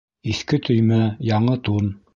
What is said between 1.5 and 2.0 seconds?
тун.